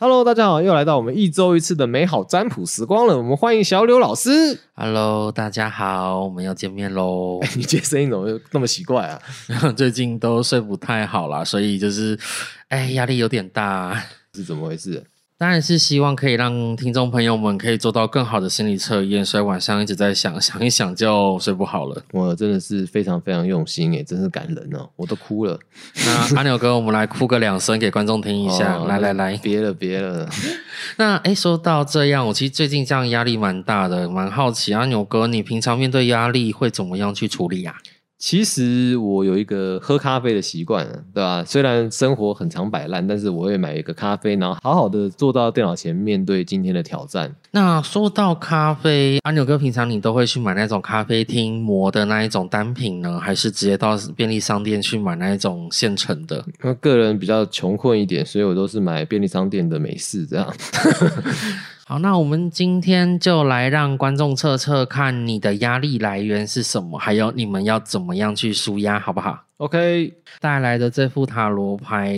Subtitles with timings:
[0.00, 3.18] Hello，大家好，又来到我们一周一次的美好占卜时光了。
[3.18, 4.56] 我们欢迎小柳老师。
[4.74, 7.40] Hello，大家好，我们又见面喽。
[7.58, 9.20] 你这声音怎么那么奇怪啊？
[9.76, 12.16] 最近都睡不太好啦，所以就是，
[12.68, 14.00] 哎，压力有点大。
[14.34, 15.02] 是怎么回事？
[15.40, 22.02] 当然是希望可以让听众朋友们可以做到更好的心理测验，所以晚上一直在想， 想一想就睡不好了。
[22.10, 25.56] 我真的是非常非常用心耶，真是感人哦，我都哭了。
[26.04, 28.78] 那阿牛哥，我们来哭个两声给观众听一下。
[28.78, 30.28] 哦来来来，别了别了，
[30.98, 37.76] 那哎，说到这样，我其实最近这样压力蛮大的，蛮好奇阿牛哥，你平常面对压力会怎么样去处理啊？
[38.18, 41.44] 其实我有一个喝咖啡的习惯，对吧？
[41.44, 47.32] 虽然生活很常摆烂，但是我会买一个咖啡，然后好好的坐到电脑前面对今天的挑战。
[47.52, 56.44] 那说到咖啡，阿牛哥，平常你都会去买那种咖啡厅磨的那一种单品呢，还是直接到便利商店去买那一种现成的？
[56.64, 60.52] 因为个人比较穷困一点，所以我都是买便利商店的美式这样。
[61.88, 72.14] 好，那我们今天就来让观众测测看你的压力来源是什么，还有你们要怎么样去舒压，好不好？OK，带来的这副塔罗牌，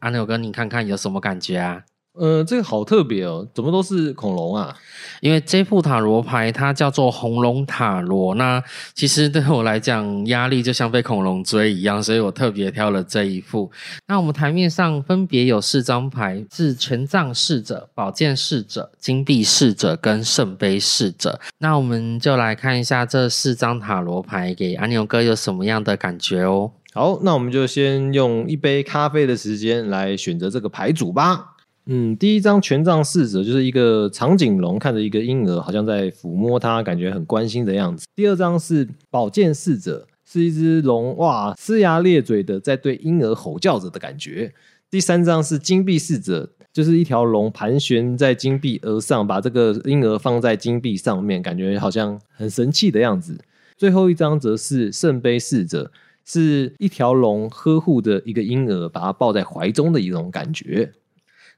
[0.00, 1.84] 阿牛哥，你看看有什么感觉啊？
[2.14, 4.72] 呃，这个好特别哦，怎么都是恐龙啊？
[5.20, 8.62] 因为这副塔罗牌它叫做红龙塔罗，那
[8.94, 13.68] 其实对我来讲压力就像被恐龙追一样，所以我特别挑了这一副。
[14.06, 21.40] 那我们台面上分别有四张牌，是权杖侍者、宝剑侍者、金币侍者跟圣杯侍者。
[21.58, 26.70] 那我们就来看一下这四张塔罗牌给阿牛哥有什么样的感觉哦。
[26.92, 31.53] 好，那我们就先用一杯咖啡的时间来选择这个牌组吧。
[31.86, 38.06] 嗯，第一张权杖侍者就是一个长颈龙看着一个婴儿，好像在抚摸他，感觉很关心的样子。
[38.16, 44.54] 第二张是宝剑侍者，是一只龙，哇，呲牙咧嘴的在对婴儿吼叫着的感觉。
[44.90, 53.36] 第三张是金币侍者，就是一条龙盘旋在金币额上，把这个婴儿放在金币上面，感觉好像很神气的样子。
[53.76, 55.90] 最后一张则是圣杯侍者，
[56.24, 60.92] 是一条龙呵护着一个婴儿，把它抱在怀中的一种感觉。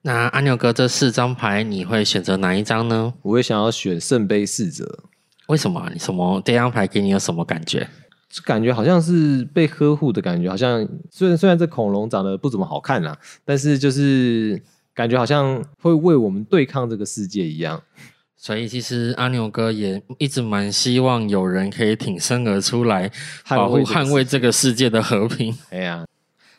[0.07, 3.13] 那阿牛哥这四张牌你会选择哪一张呢？
[3.23, 5.01] 我会想要选圣杯侍者，
[5.49, 5.91] 为什么啊？
[5.93, 7.81] 你什么这张牌给你有什么感觉？
[8.31, 14.63] 就感觉好像是被呵护的感觉，好像虽然虽然这恐龙长得不怎么好看啦，但是就是
[14.95, 17.83] 感觉好像会为我们对抗这个世界一样。
[18.37, 23.11] 所以其实阿牛哥也一直蛮希望有人可以挺身而出来
[23.49, 25.53] 保护捍卫捍卫这个世界的和平。
[25.71, 26.06] 哎呀，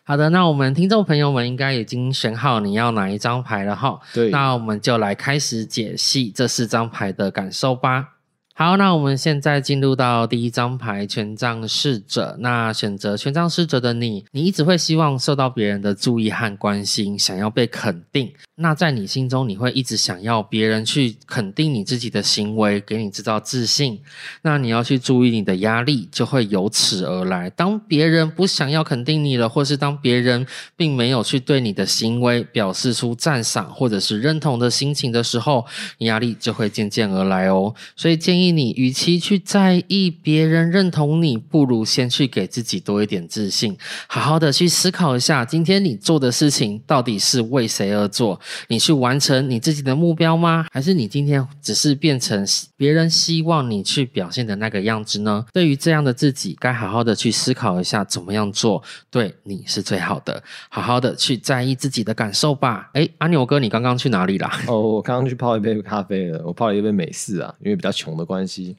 [0.07, 3.99] 好的，那我们听众朋友们应该已经选好你要哪一张牌了哈。
[4.13, 8.13] 对，那我们就来开始解析这四张牌的感受吧。
[8.59, 12.35] 好，那我们现在进入到第一张牌权杖侍者。
[12.39, 18.33] 那选择权杖侍者的你，你一直会希望受到别人的注意和关心，想要被肯定。
[18.55, 23.99] 那在你心中，你会一直想要别人去肯定你自己的行为，给你制造自信。
[24.41, 27.51] 那你要去注意你的压力，就会由此而来。
[27.51, 30.43] 当别人不想要肯定你了，或是当别人
[30.75, 35.63] 并没有去对你的行为表示出赞赏或者是认同的心情的时候，
[35.99, 37.71] 压力就会渐渐而来哦。
[37.95, 43.77] 所以建议你，与其去在意别人认同你，不如先去给自己多一点自信，
[44.07, 48.39] 好好的去思考一下，今天你做的事情到底是为谁而做？
[48.67, 50.65] 你去完成你自己的目标吗？
[50.71, 55.45] 还是你今天只是变成别人希望你去表现的那个样子呢？
[55.53, 60.43] 对于这样的自己，该好好的去思考一下，怎么样做对你是最好的。
[60.69, 62.89] 好好的去在意自己的感受吧。
[62.93, 64.59] 哎，阿牛哥，你刚刚去哪里啦？
[64.67, 68.75] 哦，我刚刚去泡一杯咖啡了，我泡了一杯美式啊，因为比较穷的关系。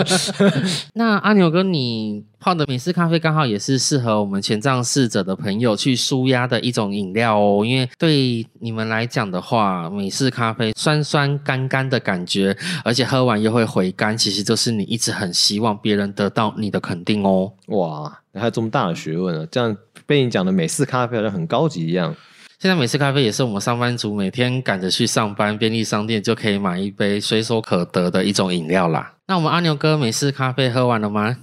[0.94, 7.64] 那阿牛哥，你泡的美式咖啡刚好也是适合我们权杖侍者的朋友去舒压的一种饮料哦。
[7.64, 17.52] 因为对你们来讲的话，美式咖啡酸酸干干的感觉，而且喝完又会回甘，其实就是你一直很希望别人得到你的肯定哦。
[17.66, 19.46] 哇，还有这么大的学问啊！
[19.50, 19.76] 这样
[20.06, 22.14] 被你讲的美式咖啡好像很高级一样。
[22.62, 29.14] 现在美式咖啡也是我们上班族每天赶着去上班，便利商店就可以买一杯随手可得的一种饮料啦。
[29.26, 31.38] 那我们阿牛哥美式咖啡喝完了吗？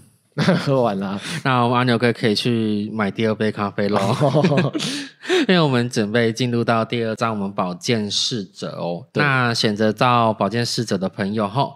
[0.65, 3.99] 喝完了，那我们阿牛哥可以去买第二杯咖啡喽，
[5.47, 9.05] 因为我们准备进入到第二章，我们保健侍者哦。
[9.13, 11.71] 那选择到保健侍者的朋友哈，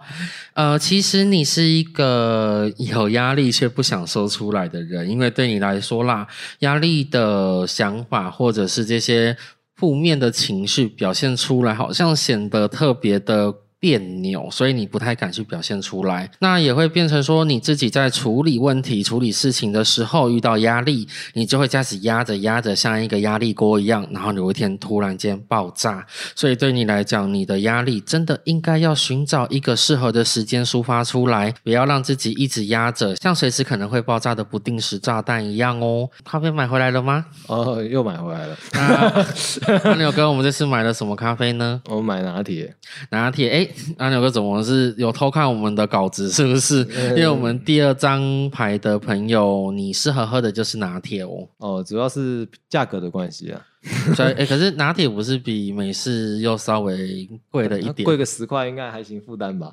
[0.54, 6.26] 呃，其实你是一个有压力却不想说出来的人，因为对你来说啦，
[6.60, 9.36] 压力的想法或者是这些
[9.76, 13.54] 负面的情绪表现出来，好像显得特别的。
[13.84, 16.30] 别扭，所以你不太敢去表现出来。
[16.38, 26.06] 那也会变成说，你自己在处理问题、处理事情的时候遇到压力，你就会开始压着压着，像一个压力锅一样，然后有一天突然间爆炸。
[26.34, 36.08] 所以对你来讲，你的压力真的应该要寻找一个适合的时间抒发出来，不要让自己一直压着，像随时可能会爆炸的不定时炸弹一样哦。
[36.24, 37.26] 咖啡买回来了吗？
[37.48, 38.56] 哦，又买回来了。
[39.84, 41.82] 那牛哥，我们这次买了什么咖啡呢？
[41.90, 42.74] 我买拿铁。
[43.10, 46.28] 拿铁，哎，阿 牛哥怎么是有偷看我们的稿子？
[46.30, 46.80] 是不是？
[47.10, 51.48] 因为我们第二张牌的朋友，你适合喝的就是拿铁哦。
[51.58, 53.60] 哦，主要是价格的关系啊。
[54.14, 59.70] 所以，哎，可是拿铁不是比美式又稍微贵了一点，贵个十块应该还行负担吧？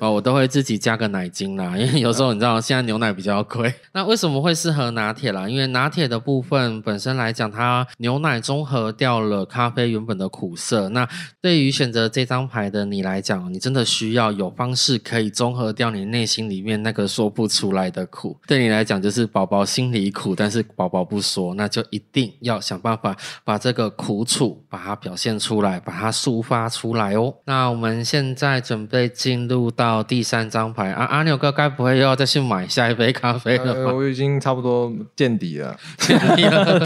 [0.00, 3.72] 哦，我都会自己加个奶精啦，因为有时候你知道现在牛奶比较贵。
[3.92, 5.48] 那为什么会适合拿铁啦？
[5.48, 10.88] 因为拿铁的部分本身来讲，它牛奶中和掉了咖啡原本的苦涩。
[10.90, 11.08] 那
[11.40, 18.38] 对于选择这张牌的你来讲，你真的需要有方式可以中和掉你内心里面那个说不出来的苦。
[18.46, 23.07] 对你来讲，就是宝宝心里苦，但是宝宝不说，那就一定要想办法。
[23.44, 27.34] 把这个苦楚把它表现出来，把它抒发出来哦。
[27.44, 33.92] 那我们现在准备进入到第三张牌啊，阿牛哥该不会又要再去买下一杯咖啡了吧？
[33.92, 36.80] 我已经差不多见底了， 见底了。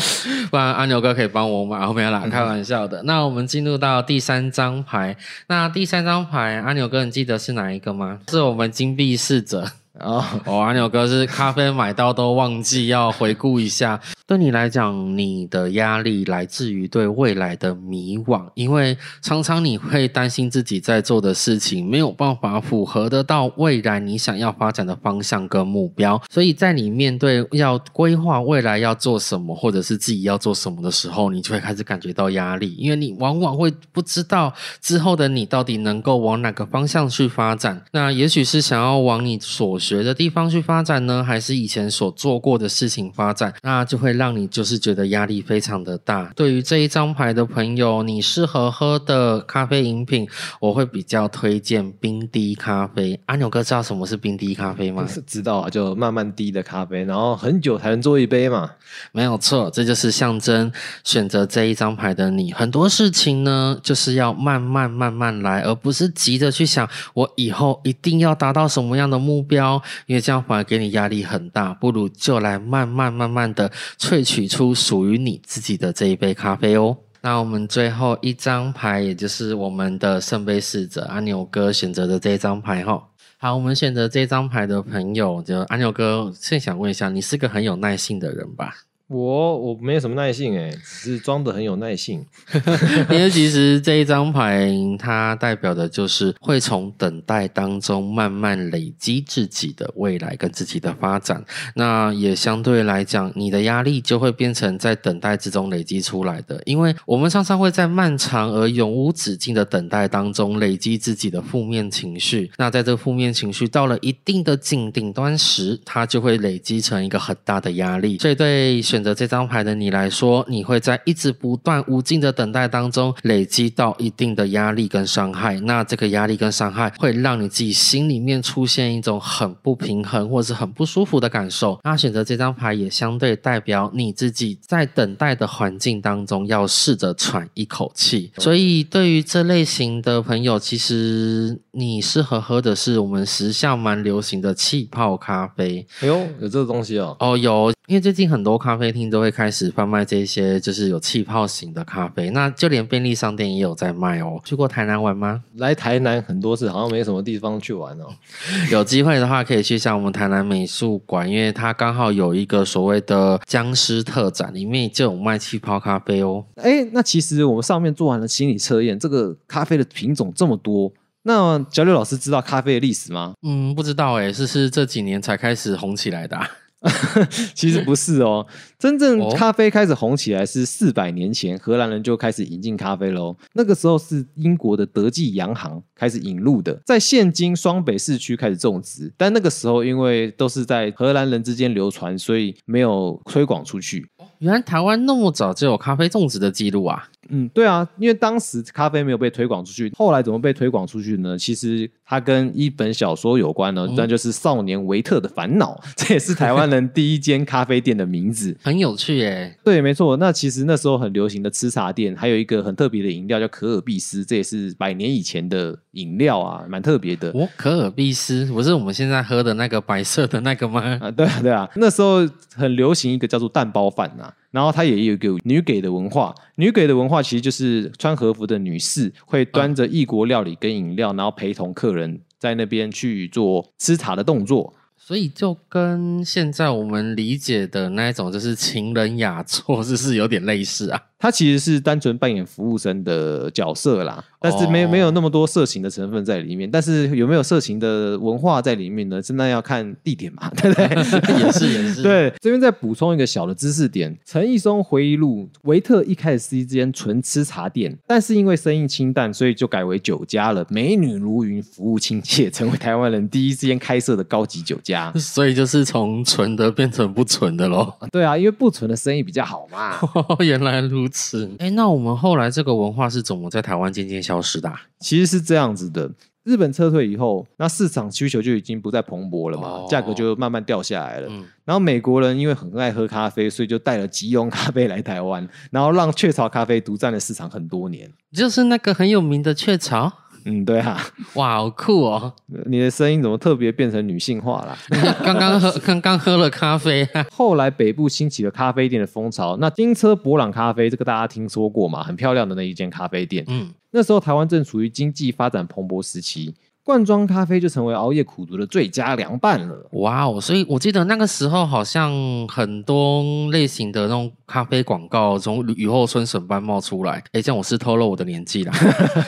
[0.51, 3.03] 不然阿牛哥可以帮我买，后面啦，开玩笑的。
[3.05, 5.17] 那我们进入到第三张牌，
[5.47, 8.19] 那第三张牌，阿牛哥你记得是哪一个吗？
[8.29, 9.71] 是我们金币侍者。
[10.01, 14.01] 哦，我，阿牛哥是咖啡买到都忘记要回顾一下。
[14.27, 37.85] 对你来讲，你的压力来自于对未来的迷惘，因为常常你会担心自己在做的事情没有办法符合得到未来你想要发展的方向跟目标，所以在你面对要规划未来要做什么，或者是自己要做什么的时候，你就会开始感觉到压力，因为你往往会不知道之后的你到底能够往哪个方向去发展。
[37.93, 43.53] 那也许是想要往你所学的地方去发展呢，还是以前所做过的事情发展？
[43.63, 46.33] 那就会让你就是觉得压力非常的大。
[46.35, 50.27] 对于这一张牌的朋友，你适合喝的咖啡饮品，
[50.61, 53.21] 我会比较推荐冰滴咖啡。
[53.27, 55.07] 阿牛哥知道什么是冰滴咖啡吗？
[55.27, 58.71] 知道啊，就慢慢滴的咖啡，然后很久才能做一杯嘛。
[59.13, 60.73] 没有错，这就是象征
[61.05, 62.51] 选择这一张牌的你。
[62.53, 69.72] 很多事情呢，就是要慢慢慢慢来，而不是急着去想我以后一定要达到什么样的目标。
[70.07, 76.97] 因为这样反而给你压力很大，不如就来慢慢慢慢的萃取出属于你自己的这一杯咖啡哦。
[77.21, 83.01] 那我们最后一张牌，也就是我们的圣杯侍者阿牛哥选择的这一张牌哈。
[83.39, 88.75] 好，我们选择这张牌的朋友，就阿牛哥，现想问一下，你是个很有耐性的人吧？
[89.13, 92.25] 我我没有什么耐性哎，只是装的很有耐性。
[93.11, 101.45] 因为其实这一张牌，它代表的就是会从等待当中慢慢累积自己的未来跟自己的发展。
[101.75, 106.61] 那也相对来讲，你的压力就会变成在等待之中累积出来的。
[106.65, 112.51] 因为我们常常会在漫长而永无止境的等待当中累积自己的负面情绪。
[112.57, 118.19] 那在这负面情绪到了一定的顶顶端时，它就会累积成一个很大的压力。
[118.19, 125.59] 所以对选选择这张牌的你来说，你会在一直不断无尽的等待当中累积到一定的压力跟伤害。
[125.59, 131.81] 那这个压力跟伤害会让你自己心里面出现一种很不平衡或是很不舒服的感受。
[131.83, 138.31] 那选择这张牌也相对代表你自己在等待的环境当中要试着喘一口气。
[138.39, 145.87] 所以对于这类型的朋友，其实你适合喝的是我们时下蛮流行的气泡咖啡。
[146.01, 147.17] 哎呦，有这个东西哦！
[147.19, 147.73] 哦，有。
[147.89, 152.31] 因为最近很多咖啡厅都会开始贩卖这些，就是有气泡型的咖啡。
[152.31, 154.41] 那就连便利商店也有在卖哦。
[154.45, 155.43] 去过台南玩吗？
[155.57, 158.07] 来台南很多次，好像没什么地方去玩哦。
[158.71, 166.45] 有机会的话，可以去像我们台南美术馆，因为它刚好有一个所谓的僵尸特展，里面就有卖气泡咖啡哦。
[166.57, 170.91] 哎，那其实我们上面做完了心理测验，这个咖啡的品种这么多，
[171.25, 173.35] 那小柳老师知道咖啡的历史吗？
[173.43, 176.39] 嗯，不知道哎，是是这几年才开始红起来的。
[177.55, 178.45] 其实不是哦，
[178.77, 183.37] 真正咖啡开始红起来是四百年前，荷兰人就开始引进咖啡喽。
[183.55, 194.05] 那个时候是英国的德记洋行开始引入的，在现今双北市区开始种植，但那个时候因为都是在荷兰人之间流传，所以没有推广出去。
[194.41, 197.09] 原来台湾那么早就有咖啡种植的记录啊！
[197.29, 201.39] 嗯，对啊，因为当时咖啡没有被推广出去，后来怎么被推广出去呢？
[201.39, 208.57] 其实它跟一本小说有关呢，那就是《少年维特的烦恼》，这也是台湾人第一间咖啡店的名字。
[208.63, 209.57] 很有趣耶。
[209.65, 210.17] 对，没错。
[210.17, 217.31] 那其实那时候很流行的吃茶店，还有一个很特别的饮料叫可尔必斯，这也是百年以前的饮料啊，蛮特别的。
[217.31, 220.99] 哦，可尔必斯不是我们现在喝的那个白色的那个吗？
[221.01, 234.73] 啊，对啊，对啊，那时候很流行一个叫做蛋包饭呐、然后它也有一个女给的文化，女给的文化其实就是穿和服的女士会端着异国料理跟饮料，然后陪同客人在那边去做吃茶的动作。
[235.05, 241.01] 所以就跟现在我们理解的那一种，就是情人雅座， 是不是有点类似啊？
[241.23, 246.69] 它其实是单纯扮演服务生的角色啦，但是没哦没有那么多色情的成分在里面。
[246.69, 249.23] 但是有没有色情的文化在里面呢？
[249.23, 250.89] 真的要看地点嘛， 对不对？
[251.39, 260.67] 也是也是，，对，这边再补充一个小的知识点：陈义松回忆录，维特一开始是一间纯吃茶店，但是因为生意清淡，所以就改为酒家了。
[260.69, 265.13] 美女如云，服务亲切，成为台湾人第一间开设的高级酒家。
[265.15, 267.95] 所以就是从纯的变成不纯的喽。
[268.11, 270.01] 对啊，因为不纯的生意比较好嘛。
[270.41, 276.11] 原来如此，哎，那我们后来这个文化是怎么在台湾渐渐消失的啊、其实是这样子的。
[276.45, 281.29] 日本撤退以后，那市场需求就已经不再蓬勃了嘛，哦价格就慢慢掉下来了。
[281.31, 288.13] 嗯，然后美国人因为很爱喝咖啡，所以就带了即溶咖啡来台湾，然后让雀巢咖啡独占了市场很多年。
[288.33, 290.13] 就是那个很有名的雀巢，
[290.45, 291.01] 嗯，对啊，
[291.35, 292.33] 哇，好酷哦！
[292.67, 294.77] 你的声音怎么特别变成女性化啦？
[295.25, 302.03] 刚刚喝刚刚喝了咖啡啊，后来北部兴起了咖啡店的风潮，那金车博朗咖啡这个大家听说过嘛？
[302.03, 303.45] 很漂亮的那一间咖啡店。
[303.49, 309.89] 嗯，那时候台湾正处于经济发展蓬勃时期，罐装咖啡就成为熬夜苦读的最佳凉拌了。
[309.93, 310.41] 哇哦！
[310.41, 312.13] 所以我记得那个时候好像
[312.49, 313.23] 很多
[313.53, 317.23] 类型的那种咖啡广告从雨后春笋般冒出来。
[317.33, 318.73] 哎，这样我是透露我的年纪啦。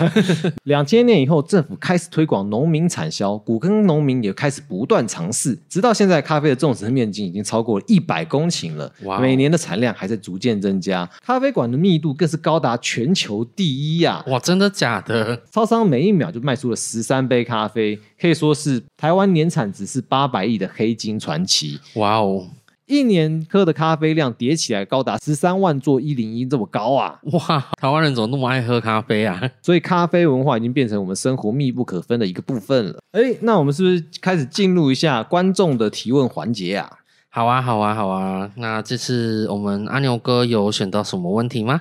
[0.64, 15.40] 两千年以后，政府开始推广农民产销，古坑农民也开始不断尝试，直到现在，咖啡的种植面积已经超过了一百公顷了，哇哦每年的产量还在逐渐增加，咖啡馆的密度更是高达全球第一呀、哇，真的假的？
[15.52, 21.78] 超商每一秒就卖出了十三杯咖啡，可以说是台湾年产值是八百亿的黑金传奇。
[21.96, 22.48] 哇哦！
[22.86, 27.18] 一年喝的咖啡量叠起来高达十三万座一零一这么高啊！
[27.32, 29.40] 哇，台湾人怎么那么爱喝咖啡啊？
[29.62, 32.98] 所以咖啡文化已经变成我们生活密不可分的一个部分了。
[33.12, 36.90] 哎，那我们是不是开始进入一下观众的提问环节啊？
[37.30, 38.50] 好啊，好啊，好啊！
[38.56, 41.80] 那这次我们阿牛哥有选到什么问题吗？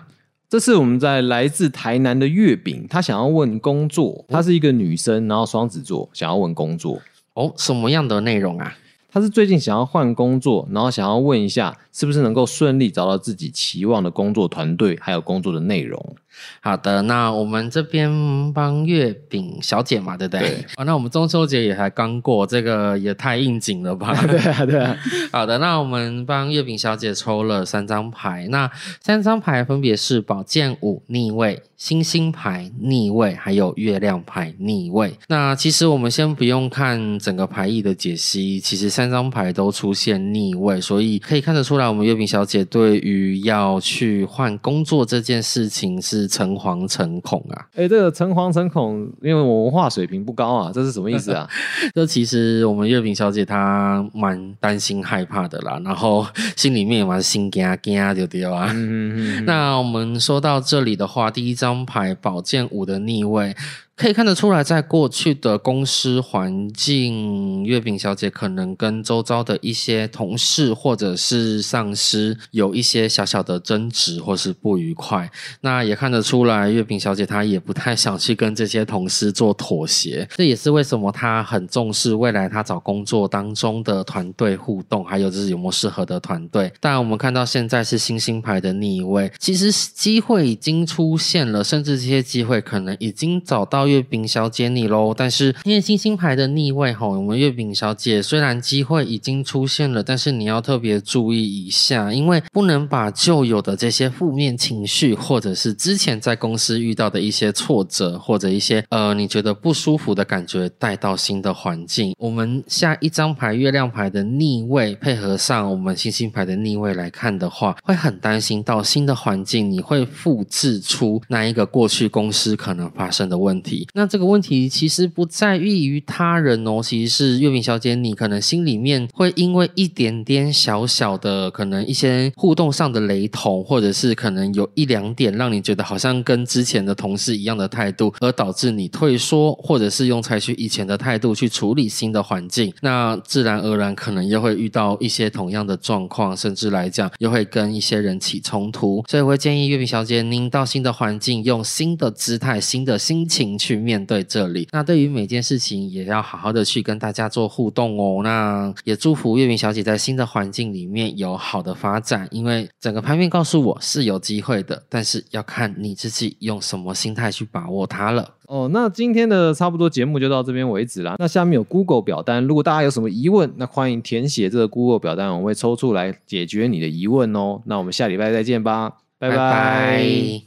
[0.53, 7.01] 这次我们在来自台南的月饼，她想要问工作，她是一个女生，然后双子座，想要问工作。
[7.33, 8.77] 哦，什么样的内容啊？
[9.13, 16.15] 她是最近想要换工作，然后想要问一下，是不是能够顺利找到自己期望的工作团队，还有工作的内容。
[16.61, 20.39] 好的，那我们这边帮月饼小姐嘛，对不对？
[20.39, 24.15] 对啊，那我们中秋节也才刚过，这个也太应景了吧？
[24.25, 24.97] 对啊，对啊，
[25.31, 28.67] 好的，那我们帮月饼小姐抽了三张牌，那
[28.99, 35.13] 三张牌分别是宝剑五逆位、星星牌逆位，还有月亮牌逆位。
[35.27, 47.67] 那其实我们先不用看整个牌意的解析，其实三张牌都出现逆位，所以可以看得出来，我们月饼小姐对于要去换工作这件事情是诚惶诚恐啊。
[47.75, 51.45] 哎，这个诚惶诚恐，因为我文化水平不高啊，这是什么意思啊？
[51.93, 56.25] 这其实我们月饼小姐她蛮担心害怕的啦，然后
[56.55, 58.67] 心里面也蛮心惊惊就对啊。
[58.69, 63.55] 嗯嗯嗯，那我们说到这里的话，第一张牌宝剑五的逆位，
[63.95, 75.31] 可以看得出来，在过去的公司环境，月饼小姐可能跟周遭的一些同事或者是上司有一些小小的争执或是不愉快。
[75.61, 86.73] 那也看得出来，月饼小姐她也不太想去跟这些同事做妥协， 这也是为什么她很重视未来她找工作当中的团队互动，还有就是有没有适合的团队。
[86.79, 95.13] 但我们看到现在是星星牌的逆位，其实机会已经出现了，甚至这些机会可能已经找到月饼小姐你喽。
[95.15, 112.13] 但是因为星星牌的逆位哈，我们月饼小姐虽然机会已经出现了，但是你要特别注意一下，因为不能把旧有的这些负面情绪，或者是之前在公司遇到的一些挫折，或者一些呃你觉得不舒服的感觉带到新的环境。
[112.17, 123.72] 我们下一张牌月亮牌的逆位，配合上我们星星牌的逆位来看的话，会很担心到新的环境你会复制出那一个过去公司可能发生的问题。
[123.93, 149.03] 那这个问题其实不在意于他人哦，其实是月饼小姐你可能心里面会因为一点点小小的可能一些互动上的雷同，或者是可能有一两点让你觉得好像跟之前的同事一样的态度，而导致你退缩，或者是用采取以前的态度去处理新的环境，那自然而然可能又会遇到一些同样的状况，甚至来讲又会跟一些人起冲突。
[149.07, 154.67] 所以我会建议月饼小姐您到新的环境，用新的姿态、新的心情去面对这里。
[154.73, 158.21] 那对于每件事情，也要好好的去跟大家做互动哦。
[158.21, 168.35] 那也祝福月明小姐在新的环境里面有好的发展，因为整个盘面告诉我是有机会的，但是要看你自己用什么心态去把握它了。
[168.47, 171.15] 哦，那今天的差不多节目就到这边为止啦。
[171.17, 177.61] 那下面有 Google 表单，如果大家有什么疑问，那欢迎填写这个 Google 表单，我们会抽出来解决你的疑问哦。
[177.65, 180.43] 那我们下礼拜再见吧，拜拜拜